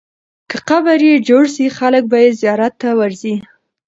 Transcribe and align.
که 0.49 0.57
قبر 0.67 0.99
یې 1.09 1.15
جوړ 1.27 1.43
سي، 1.55 1.65
خلک 1.77 2.03
به 2.11 2.17
یې 2.23 2.29
زیارت 2.41 2.73
ته 2.81 2.89
ورځي. 2.99 3.35